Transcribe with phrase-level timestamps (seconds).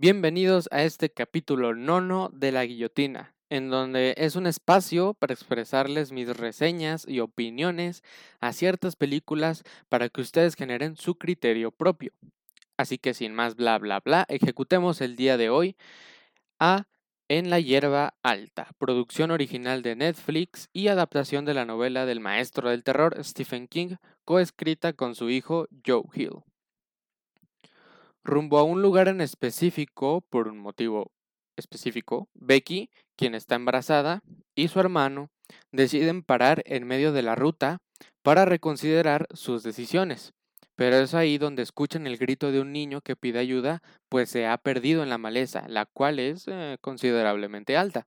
[0.00, 6.12] Bienvenidos a este capítulo nono de La Guillotina, en donde es un espacio para expresarles
[6.12, 8.04] mis reseñas y opiniones
[8.38, 12.12] a ciertas películas para que ustedes generen su criterio propio.
[12.76, 15.76] Así que sin más bla bla bla, ejecutemos el día de hoy
[16.60, 16.86] a
[17.26, 22.70] En la hierba alta, producción original de Netflix y adaptación de la novela del maestro
[22.70, 26.47] del terror Stephen King, coescrita con su hijo Joe Hill
[28.28, 31.10] rumbo a un lugar en específico por un motivo
[31.56, 34.22] específico, Becky, quien está embarazada,
[34.54, 35.30] y su hermano
[35.72, 37.78] deciden parar en medio de la ruta
[38.22, 40.34] para reconsiderar sus decisiones.
[40.76, 44.46] Pero es ahí donde escuchan el grito de un niño que pide ayuda, pues se
[44.46, 48.06] ha perdido en la maleza, la cual es eh, considerablemente alta.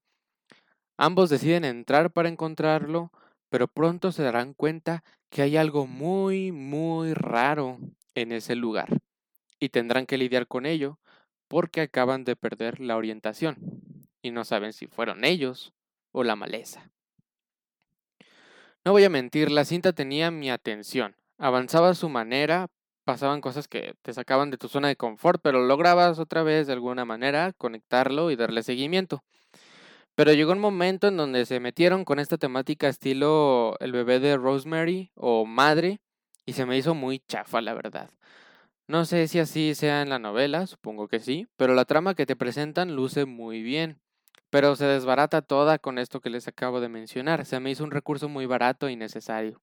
[0.97, 3.11] Ambos deciden entrar para encontrarlo,
[3.49, 7.79] pero pronto se darán cuenta que hay algo muy, muy raro
[8.15, 9.01] en ese lugar
[9.61, 10.99] y tendrán que lidiar con ello
[11.47, 13.57] porque acaban de perder la orientación
[14.21, 15.73] y no saben si fueron ellos
[16.11, 16.91] o la maleza.
[18.83, 21.15] No voy a mentir, la cinta tenía mi atención.
[21.37, 22.67] Avanzaba a su manera,
[23.05, 26.73] pasaban cosas que te sacaban de tu zona de confort, pero lograbas otra vez de
[26.73, 29.23] alguna manera conectarlo y darle seguimiento.
[30.15, 34.37] Pero llegó un momento en donde se metieron con esta temática estilo el bebé de
[34.37, 36.01] Rosemary o madre
[36.45, 38.09] y se me hizo muy chafa, la verdad.
[38.91, 42.25] No sé si así sea en la novela, supongo que sí, pero la trama que
[42.25, 44.01] te presentan luce muy bien.
[44.49, 47.45] Pero se desbarata toda con esto que les acabo de mencionar.
[47.45, 49.61] Se me hizo un recurso muy barato y necesario.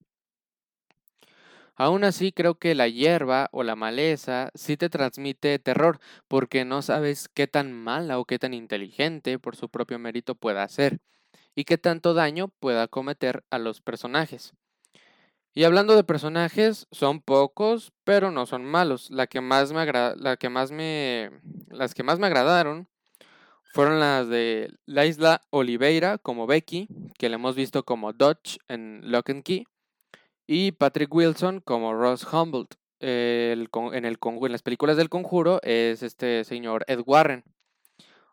[1.77, 6.81] Aún así, creo que la hierba o la maleza sí te transmite terror, porque no
[6.81, 11.01] sabes qué tan mala o qué tan inteligente por su propio mérito pueda ser,
[11.55, 14.55] y qué tanto daño pueda cometer a los personajes.
[15.59, 19.11] Y hablando de personajes, son pocos, pero no son malos.
[19.11, 21.33] La que más me la que más me
[21.69, 22.87] las que más me agradaron
[23.73, 26.87] fueron las de la isla Oliveira como Becky,
[27.19, 29.65] que la hemos visto como Dodge en Lock and Key,
[30.47, 32.77] y Patrick Wilson como Ross Humboldt.
[33.01, 37.43] en, el, en las películas del conjuro es este señor Ed Warren.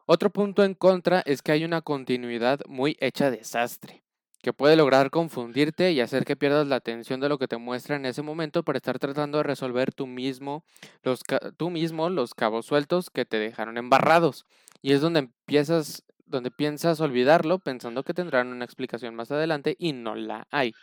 [0.05, 4.04] Otro punto en contra es que hay una continuidad muy hecha desastre
[4.45, 7.95] que puede lograr confundirte y hacer que pierdas la atención de lo que te muestra
[7.95, 10.63] en ese momento por estar tratando de resolver tú mismo
[11.01, 11.21] los,
[11.57, 14.45] tú mismo los cabos sueltos que te dejaron embarrados.
[14.83, 19.93] Y es donde empiezas, donde piensas olvidarlo pensando que tendrán una explicación más adelante y
[19.93, 20.73] no la hay.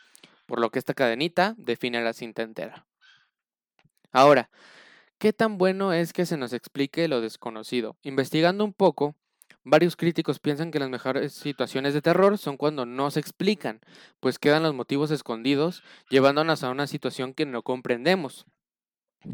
[0.47, 2.85] Por lo que esta cadenita define la cinta entera.
[4.11, 4.51] Ahora,
[5.19, 7.97] ¿qué tan bueno es que se nos explique lo desconocido?
[8.03, 9.15] Investigando un poco,
[9.65, 13.81] Varios críticos piensan que las mejores situaciones de terror son cuando no se explican,
[14.19, 18.45] pues quedan los motivos escondidos, llevándonos a una situación que no comprendemos.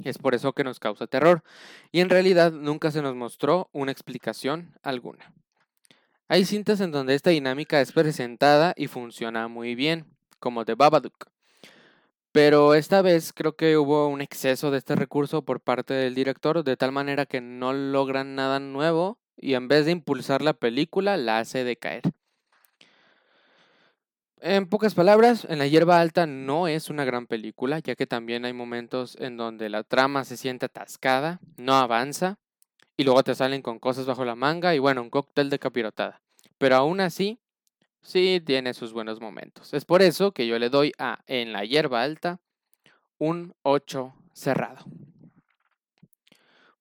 [0.04, 1.42] Es por eso que nos causa terror,
[1.92, 5.32] y en realidad nunca se nos mostró una explicación alguna.
[6.28, 10.04] Hay cintas en donde esta dinámica es presentada y funciona muy bien,
[10.38, 11.30] como The Babadook.
[12.32, 16.62] Pero esta vez creo que hubo un exceso de este recurso por parte del director,
[16.64, 21.16] de tal manera que no logran nada nuevo y en vez de impulsar la película,
[21.16, 22.02] la hace decaer.
[24.40, 28.44] En pocas palabras, En la hierba alta no es una gran película, ya que también
[28.44, 32.38] hay momentos en donde la trama se siente atascada, no avanza,
[32.96, 36.20] y luego te salen con cosas bajo la manga y bueno, un cóctel de capirotada.
[36.58, 37.38] Pero aún así,
[38.02, 39.72] sí tiene sus buenos momentos.
[39.72, 42.40] Es por eso que yo le doy a En la hierba alta
[43.18, 44.84] un 8 cerrado.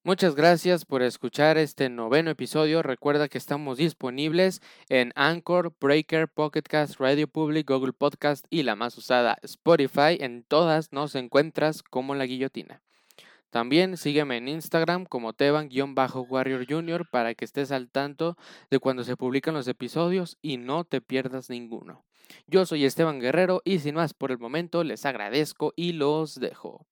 [0.08, 2.82] Muchas gracias por escuchar este noveno episodio.
[2.82, 8.98] Recuerda que estamos disponibles en Anchor, Breaker, Pocketcast, Radio Public, Google Podcast y la más
[8.98, 10.16] usada Spotify.
[10.22, 12.82] En todas nos encuentras como la guillotina.
[13.50, 18.38] También sígueme en Instagram como Teban-Warrior Junior para que estés al tanto
[18.72, 22.06] de cuando se publican los episodios y no te pierdas ninguno.
[22.46, 26.88] Yo soy Esteban Guerrero y sin más por el momento les agradezco y los dejo.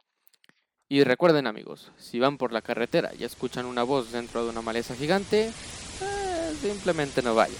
[0.87, 4.61] Y recuerden amigos, si van por la carretera y escuchan una voz dentro de una
[4.61, 7.57] maleza gigante, eh, simplemente no vayan.